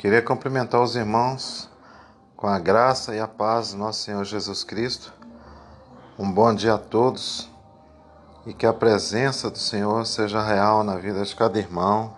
[0.00, 1.68] Queria cumprimentar os irmãos
[2.34, 5.12] com a graça e a paz do nosso Senhor Jesus Cristo.
[6.18, 7.50] Um bom dia a todos
[8.46, 12.16] e que a presença do Senhor seja real na vida de cada irmão,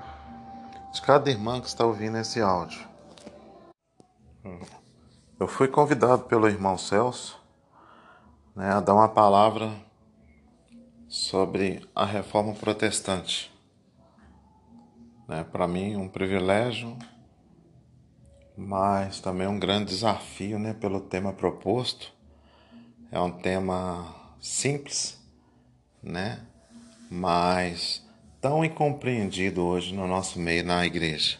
[0.92, 2.86] de cada irmã que está ouvindo esse áudio.
[5.40, 7.36] Eu fui convidado pelo irmão Celso
[8.54, 9.72] né, a dar uma palavra
[11.08, 13.52] sobre a reforma protestante.
[15.26, 16.96] Né, Para mim, um privilégio,
[18.56, 22.12] mas também um grande desafio né, pelo tema proposto.
[23.10, 25.20] É um tema simples,
[26.02, 26.46] né?
[27.12, 28.02] mas
[28.40, 31.36] tão incompreendido hoje no nosso meio, na igreja.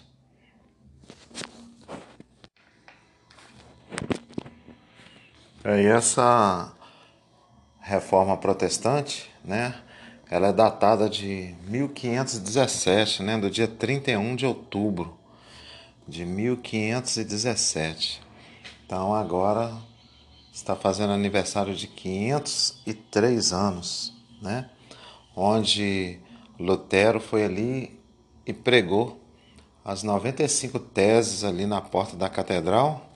[5.65, 6.70] E essa
[7.81, 9.75] reforma protestante, né?
[10.31, 13.39] Ela é datada de 1517, né?
[13.39, 15.19] Do dia 31 de outubro
[16.06, 18.22] de 1517.
[18.84, 19.77] Então agora
[20.53, 24.69] está fazendo aniversário de 503 anos, né?
[25.34, 26.20] Onde
[26.58, 27.98] Lutero foi ali
[28.47, 29.20] e pregou
[29.84, 33.11] as 95 teses ali na porta da catedral,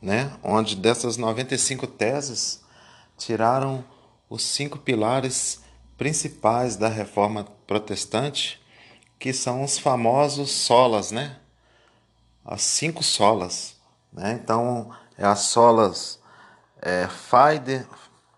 [0.00, 0.32] né?
[0.42, 2.62] Onde dessas 95 teses
[3.16, 3.84] tiraram
[4.30, 5.62] os cinco pilares
[5.96, 8.60] principais da reforma protestante,
[9.18, 11.36] que são os famosos solas, né?
[12.50, 13.76] As cinco solas,
[14.10, 14.40] né?
[14.42, 16.18] Então, é as solas
[16.80, 17.86] é, Fide,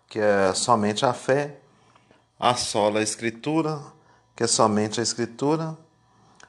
[0.08, 1.61] que é somente a fé,
[2.36, 3.80] a sola Escritura,
[4.34, 5.78] que é somente a Escritura,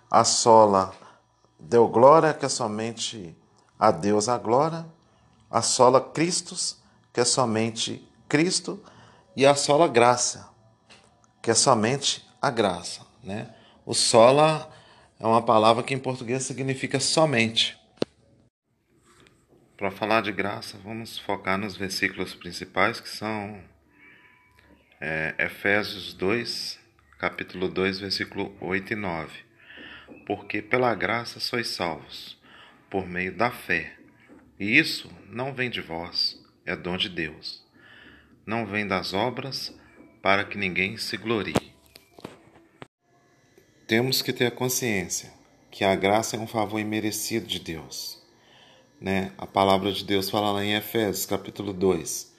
[0.10, 0.92] a sola
[1.60, 3.38] Deu Glória, que é somente
[3.78, 4.84] a Deus a glória,
[5.48, 6.78] a sola Christus,
[7.14, 8.84] que é somente Cristo,
[9.36, 10.50] e a sola graça,
[11.40, 13.02] que é somente a graça.
[13.24, 13.54] Né?
[13.86, 14.68] O sola
[15.22, 17.78] é uma palavra que em português significa somente.
[19.78, 23.62] Para falar de graça, vamos focar nos versículos principais que são
[25.00, 26.80] é, Efésios 2,
[27.20, 29.40] capítulo 2, versículo 8 e 9.
[30.26, 32.40] Porque pela graça sois salvos,
[32.90, 33.94] por meio da fé.
[34.60, 37.64] E isso não vem de vós, é dom de Deus.
[38.44, 39.72] Não vem das obras,
[40.20, 41.71] para que ninguém se glorie.
[43.92, 45.34] Temos que ter consciência
[45.70, 48.24] que a graça é um favor imerecido de Deus.
[49.02, 49.34] Né?
[49.38, 52.34] A palavra de Deus fala lá em Efésios, capítulo 2,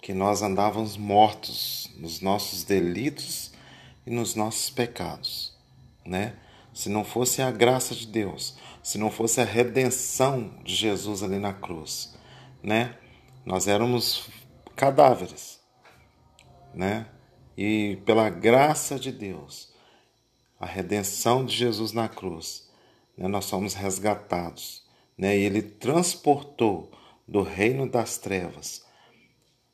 [0.00, 3.52] que nós andávamos mortos nos nossos delitos
[4.06, 5.54] e nos nossos pecados,
[6.06, 6.36] né?
[6.72, 11.38] Se não fosse a graça de Deus, se não fosse a redenção de Jesus ali
[11.38, 12.14] na cruz,
[12.62, 12.96] né?
[13.44, 14.30] Nós éramos
[14.74, 15.60] cadáveres,
[16.72, 17.04] né?
[17.58, 19.76] E pela graça de Deus,
[20.58, 22.68] a redenção de Jesus na cruz,
[23.16, 23.28] né?
[23.28, 24.84] nós somos resgatados,
[25.16, 25.36] né?
[25.36, 26.90] E ele transportou
[27.26, 28.84] do reino das trevas,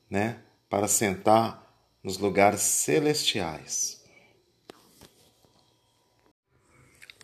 [0.09, 0.39] né?
[0.69, 1.65] Para sentar
[2.03, 4.03] nos lugares celestiais.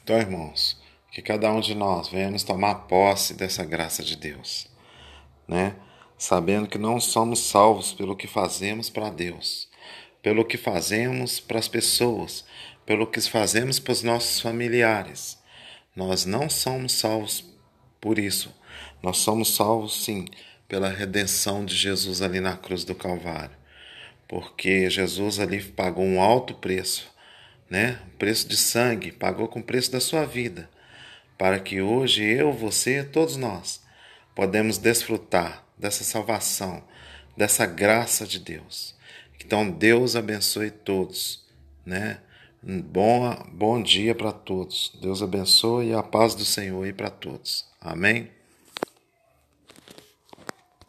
[0.03, 4.67] Então, irmãos, que cada um de nós venhamos tomar posse dessa graça de Deus,
[5.47, 5.75] né?
[6.17, 9.70] Sabendo que não somos salvos pelo que fazemos para Deus,
[10.21, 12.45] pelo que fazemos para as pessoas,
[12.85, 15.37] pelo que fazemos para os nossos familiares.
[15.95, 17.43] Nós não somos salvos
[17.99, 18.53] por isso.
[19.01, 20.25] Nós somos salvos, sim,
[20.67, 23.55] pela redenção de Jesus ali na cruz do Calvário.
[24.27, 27.11] Porque Jesus ali pagou um alto preço,
[27.69, 27.99] né?
[28.17, 30.69] preço de sangue, pagou com o preço da sua vida,
[31.37, 33.83] para que hoje eu, você, todos nós,
[34.33, 36.83] podemos desfrutar dessa salvação,
[37.35, 38.95] dessa graça de Deus.
[39.43, 41.45] Então Deus abençoe todos,
[41.85, 42.19] né?
[42.63, 44.97] Um bom, bom dia para todos.
[45.01, 47.65] Deus abençoe e a paz do Senhor aí para todos.
[47.79, 48.29] Amém?